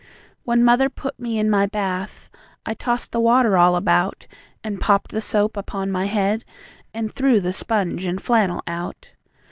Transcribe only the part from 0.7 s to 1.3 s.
put